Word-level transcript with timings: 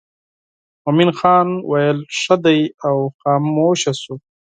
مومن 0.83 1.09
خان 1.19 1.47
ویل 1.69 1.99
ښه 2.19 2.35
دی 2.45 2.61
او 2.87 2.95
خاموش 3.19 3.79
شو. 4.03 4.15